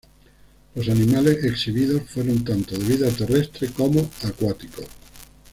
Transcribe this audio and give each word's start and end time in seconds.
Los 0.73 0.89
animales 0.89 1.43
exhibidos 1.45 2.01
fueron 2.09 2.43
tanto 2.43 2.75
de 2.75 2.83
vida 2.85 3.07
terrestre 3.11 3.67
como 3.69 4.09
acuáticos. 4.23 4.87